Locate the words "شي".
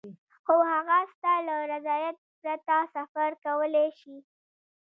3.99-4.15